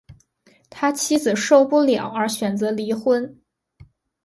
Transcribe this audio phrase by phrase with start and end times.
[0.67, 3.39] 他妻子受不了而选择离婚